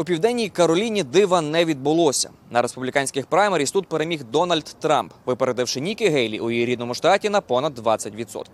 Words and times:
У 0.00 0.04
південній 0.04 0.48
Кароліні 0.48 1.02
дива 1.02 1.40
не 1.40 1.64
відбулося. 1.64 2.30
На 2.50 2.62
республіканських 2.62 3.26
праймеріс 3.26 3.70
тут 3.70 3.88
переміг 3.88 4.24
Дональд 4.24 4.76
Трамп, 4.80 5.12
випередивши 5.26 5.80
Нікі 5.80 6.08
Гейлі 6.08 6.40
у 6.40 6.50
її 6.50 6.66
рідному 6.66 6.94
штаті 6.94 7.30
на 7.30 7.40
понад 7.40 7.78
20%. 7.78 8.44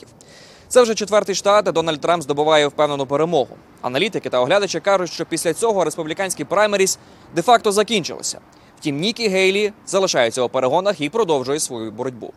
Це 0.68 0.82
вже 0.82 0.94
четвертий 0.94 1.34
штат, 1.34 1.64
де 1.64 1.72
Дональд 1.72 2.00
Трамп 2.00 2.22
здобуває 2.22 2.66
впевнену 2.66 3.06
перемогу. 3.06 3.56
Аналітики 3.82 4.30
та 4.30 4.40
оглядачі 4.40 4.80
кажуть, 4.80 5.12
що 5.12 5.26
після 5.26 5.54
цього 5.54 5.84
республіканські 5.84 6.44
праймеріс 6.44 6.98
де-факто 7.34 7.72
закінчилися. 7.72 8.40
Втім, 8.78 9.00
Нікі 9.00 9.28
Гейлі 9.28 9.72
залишається 9.86 10.42
у 10.42 10.48
перегонах 10.48 11.00
і 11.00 11.08
продовжує 11.08 11.60
свою 11.60 11.90
боротьбу. 11.90 12.32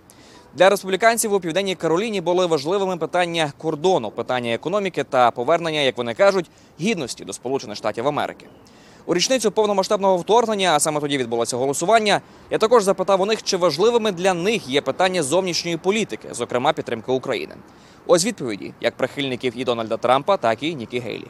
Для 0.55 0.69
республіканців 0.69 1.33
у 1.33 1.39
південній 1.39 1.75
Кароліні 1.75 2.21
були 2.21 2.45
важливими 2.45 2.97
питання 2.97 3.53
кордону, 3.57 4.11
питання 4.11 4.53
економіки 4.53 5.03
та 5.03 5.31
повернення, 5.31 5.79
як 5.79 5.97
вони 5.97 6.13
кажуть, 6.13 6.49
гідності 6.81 7.25
до 7.25 7.33
Сполучених 7.33 7.77
Штатів 7.77 8.07
Америки. 8.07 8.45
У 9.09 9.13
річницю 9.13 9.51
повномасштабного 9.51 10.17
вторгнення, 10.17 10.75
а 10.75 10.79
саме 10.79 10.99
тоді 10.99 11.17
відбулося 11.17 11.57
голосування. 11.57 12.21
Я 12.49 12.57
також 12.57 12.83
запитав 12.83 13.21
у 13.21 13.25
них, 13.25 13.43
чи 13.43 13.57
важливими 13.57 14.11
для 14.11 14.33
них 14.33 14.67
є 14.67 14.81
питання 14.81 15.23
зовнішньої 15.23 15.77
політики, 15.77 16.27
зокрема 16.31 16.73
підтримки 16.73 17.11
України. 17.11 17.55
Ось 18.07 18.25
відповіді 18.25 18.73
як 18.81 18.97
прихильників 18.97 19.53
і 19.55 19.63
Дональда 19.63 19.97
Трампа, 19.97 20.37
так 20.37 20.63
і 20.63 20.75
Нікі 20.75 20.99
Гейлі. 20.99 21.27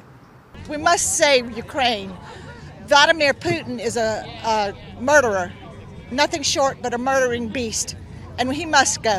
We 0.69 0.83
must 0.83 1.21
save 1.21 1.45
Ukraine. 1.65 2.09
Vladimir 2.89 3.33
Putin 3.45 3.75
is 3.87 3.95
a, 4.07 4.09
a 4.53 4.55
murderer, 5.09 5.47
nothing 6.21 6.43
short 6.55 6.75
but 6.83 6.91
a 6.93 7.01
murdering 7.09 7.47
beast, 7.57 7.87
and 8.37 8.45
he 8.59 8.65
must 8.77 8.95
go. 9.11 9.17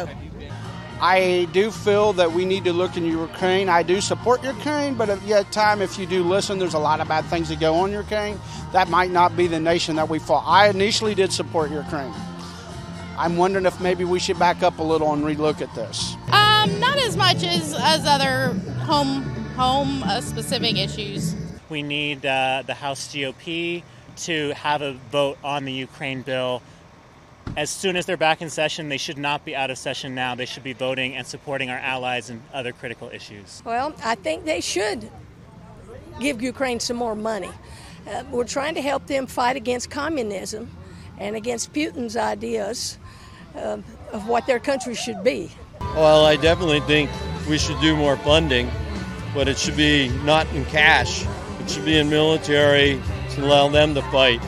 I 1.03 1.49
do 1.53 1.71
feel 1.71 2.13
that 2.15 2.33
we 2.33 2.45
need 2.45 2.65
to 2.65 2.75
look 2.75 2.97
in 2.99 3.07
Ukraine. 3.07 3.71
I 3.71 3.83
do 3.83 4.03
support 4.03 4.45
Ukraine, 4.45 4.95
but 4.95 5.09
at 5.09 5.23
yet 5.23 5.51
time, 5.51 5.81
if 5.81 5.99
you 5.99 6.05
do 6.05 6.23
listen, 6.23 6.59
there's 6.59 6.75
a 6.75 6.79
lot 6.79 7.01
of 7.01 7.09
bad 7.09 7.25
things 7.25 7.49
that 7.49 7.59
go 7.59 7.75
on 7.77 7.89
in 7.89 7.95
Ukraine. 7.95 8.39
That 8.73 8.91
might 8.91 9.11
not 9.11 9.35
be 9.35 9.47
the 9.47 9.59
nation 9.59 9.97
that 9.97 10.11
we 10.11 10.19
fought. 10.19 10.45
I 10.47 10.69
initially 10.69 11.15
did 11.15 11.33
support 11.33 11.71
Ukraine. 11.71 12.13
I'm 13.17 13.39
wondering 13.39 13.65
if 13.65 13.81
maybe 13.81 14.05
we 14.05 14.19
should 14.19 14.39
back 14.39 14.63
up 14.63 14.79
a 14.79 14.83
little 14.83 15.11
and 15.13 15.23
relook 15.23 15.63
at 15.63 15.75
this. 15.75 16.17
Um, 16.33 16.79
not 16.81 16.99
as 16.99 17.17
much 17.17 17.43
as, 17.45 17.75
as 17.79 18.07
other 18.07 18.53
home 18.85 19.23
home 19.57 20.03
uh, 20.03 20.21
specific 20.21 20.77
issues. 20.77 21.35
We 21.71 21.83
need 21.83 22.27
uh, 22.27 22.63
the 22.67 22.75
House 22.75 23.09
GOP 23.09 23.83
to 24.17 24.51
have 24.51 24.83
a 24.83 24.95
vote 25.11 25.39
on 25.43 25.65
the 25.65 25.73
Ukraine 25.73 26.23
bill. 26.23 26.63
As 27.61 27.69
soon 27.69 27.95
as 27.97 28.07
they're 28.07 28.17
back 28.17 28.41
in 28.41 28.49
session, 28.49 28.89
they 28.89 28.97
should 28.97 29.19
not 29.19 29.45
be 29.45 29.55
out 29.55 29.71
of 29.71 29.77
session 29.77 30.15
now. 30.15 30.35
They 30.35 30.47
should 30.47 30.63
be 30.63 30.73
voting 30.73 31.15
and 31.15 31.27
supporting 31.27 31.69
our 31.69 31.77
allies 31.77 32.31
and 32.31 32.41
other 32.55 32.73
critical 32.73 33.11
issues. 33.11 33.61
Well, 33.67 33.95
I 34.03 34.15
think 34.15 34.47
they 34.47 34.63
should 34.63 35.11
give 36.19 36.41
Ukraine 36.41 36.81
some 36.81 36.97
more 36.97 37.15
money. 37.15 37.51
Uh, 38.09 38.25
we're 38.31 38.47
trying 38.47 38.77
to 38.77 38.81
help 38.81 39.07
them 39.09 39.27
fight 39.27 39.57
against 39.57 39.91
communism 39.91 40.71
and 41.19 41.37
against 41.37 41.75
Putin's 41.75 42.17
ideas 42.17 42.97
um, 43.55 43.85
of 44.11 44.27
what 44.27 44.47
their 44.47 44.59
country 44.59 44.95
should 44.95 45.23
be. 45.23 45.51
Well, 45.81 46.25
I 46.25 46.37
definitely 46.37 46.81
think 46.81 47.11
we 47.47 47.59
should 47.59 47.79
do 47.83 47.95
more 47.95 48.17
funding, 48.17 48.71
but 49.35 49.49
it 49.49 49.59
should 49.59 49.77
be 49.77 50.09
not 50.25 50.51
in 50.55 50.65
cash. 50.65 51.27
It 51.61 51.69
should 51.69 51.85
be 51.85 51.99
in 51.99 52.09
military 52.09 52.99
to 53.33 53.45
allow 53.45 53.69
them 53.69 53.95
to 53.97 54.03
fight. 54.05 54.41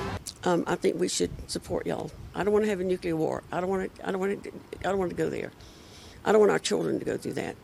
Um, 0.44 0.64
I 0.66 0.77
think 0.77 0.98
we 0.98 1.08
should 1.08 1.30
support 1.46 1.86
y'all. 1.86 2.10
I 2.34 2.44
don't 2.44 2.52
want 2.52 2.64
to 2.64 2.70
have 2.70 2.80
a 2.80 2.84
nuclear 2.84 3.16
war. 3.16 3.42
I 3.52 3.61
don't 3.61 3.69
want 3.69 3.94
to. 3.94 4.08
I 4.08 4.11
don't 4.11 4.20
want 4.20 4.42
to. 4.44 4.52
I 4.80 4.83
don't 4.84 4.98
want 4.98 5.11
to 5.11 5.16
go 5.16 5.28
there. 5.28 5.50
I 6.25 6.33
don't 6.33 6.41
want 6.41 6.52
our 6.52 6.58
children 6.58 6.98
to 6.98 7.05
go 7.05 7.16
through 7.16 7.34
that. 7.34 7.56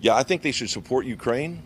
Yeah, 0.00 0.14
I 0.14 0.22
think 0.22 0.42
they 0.42 0.52
should 0.52 0.70
support 0.70 1.06
Ukraine, 1.06 1.62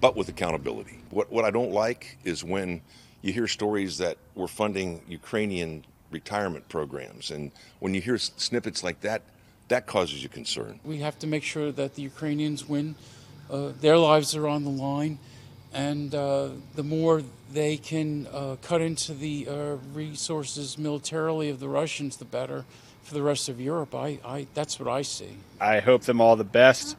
but 0.00 0.16
with 0.16 0.28
accountability. 0.28 1.00
What, 1.10 1.30
what 1.30 1.44
I 1.44 1.50
don't 1.50 1.70
like 1.70 2.18
is 2.24 2.42
when 2.42 2.80
you 3.22 3.32
hear 3.32 3.46
stories 3.46 3.98
that 3.98 4.18
we're 4.34 4.48
funding 4.48 5.02
Ukrainian 5.08 5.84
retirement 6.10 6.68
programs, 6.68 7.30
and 7.30 7.52
when 7.80 7.94
you 7.94 8.00
hear 8.00 8.18
snippets 8.18 8.82
like 8.82 9.00
that, 9.00 9.22
that 9.68 9.86
causes 9.86 10.22
you 10.22 10.28
concern. 10.28 10.80
We 10.84 10.98
have 10.98 11.18
to 11.20 11.26
make 11.26 11.42
sure 11.42 11.72
that 11.72 11.94
the 11.94 12.02
Ukrainians 12.02 12.68
win. 12.68 12.94
Uh, 13.50 13.72
their 13.80 13.98
lives 13.98 14.34
are 14.34 14.48
on 14.48 14.64
the 14.64 14.70
line, 14.70 15.18
and 15.74 16.14
uh, 16.14 16.48
the 16.76 16.82
more 16.82 17.22
they 17.52 17.76
can 17.76 18.26
uh, 18.32 18.56
cut 18.62 18.80
into 18.80 19.12
the 19.12 19.46
uh, 19.48 19.76
resources 19.92 20.78
militarily 20.78 21.50
of 21.50 21.60
the 21.60 21.68
Russians, 21.68 22.16
the 22.16 22.24
better 22.24 22.64
for 23.02 23.14
the 23.14 23.22
rest 23.22 23.48
of 23.48 23.60
Europe. 23.60 23.94
I, 23.94 24.18
I, 24.24 24.46
that's 24.54 24.80
what 24.80 24.88
I 24.88 25.02
see. 25.02 25.36
I 25.60 25.80
hope 25.80 26.02
them 26.02 26.20
all 26.20 26.36
the 26.36 26.44
best. 26.44 26.96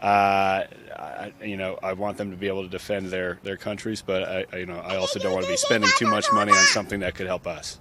Uh, 0.00 0.64
I, 0.94 1.32
you 1.42 1.56
know, 1.56 1.78
I 1.82 1.92
want 1.92 2.16
them 2.16 2.30
to 2.30 2.36
be 2.36 2.48
able 2.48 2.62
to 2.62 2.68
defend 2.68 3.08
their, 3.08 3.38
their 3.42 3.56
countries, 3.56 4.02
but 4.02 4.22
I, 4.24 4.46
I, 4.52 4.56
you 4.56 4.66
know, 4.66 4.78
I 4.78 4.96
also 4.96 5.18
don't 5.18 5.32
want 5.32 5.44
to 5.44 5.50
be 5.50 5.56
spending 5.56 5.90
too 5.96 6.08
much 6.08 6.26
money 6.32 6.52
on 6.52 6.58
something 6.58 7.00
that 7.00 7.14
could 7.14 7.26
help 7.26 7.46
us. 7.46 7.78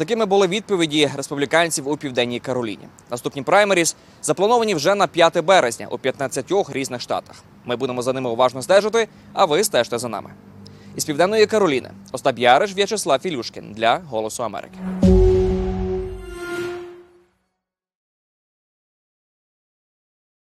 Такими 0.00 0.26
були 0.26 0.46
відповіді 0.46 1.10
республіканців 1.16 1.88
у 1.88 1.96
південній 1.96 2.40
Кароліні. 2.40 2.88
Наступні 3.10 3.42
праймеріс 3.42 3.96
заплановані 4.22 4.74
вже 4.74 4.94
на 4.94 5.06
5 5.06 5.44
березня 5.44 5.86
у 5.90 5.98
15 5.98 6.52
різних 6.68 7.00
штатах. 7.00 7.36
Ми 7.64 7.76
будемо 7.76 8.02
за 8.02 8.12
ними 8.12 8.30
уважно 8.30 8.62
стежити, 8.62 9.08
а 9.32 9.44
ви 9.44 9.64
стежте 9.64 9.98
за 9.98 10.08
нами. 10.08 10.30
Із 10.96 11.04
південної 11.04 11.46
Кароліни 11.46 11.90
Остап 12.12 12.38
Яриш, 12.38 12.74
В'ячеслав 12.74 13.26
Ілюшкін 13.26 13.72
для 13.72 14.00
Голосу 14.10 14.44
Америки. 14.44 14.78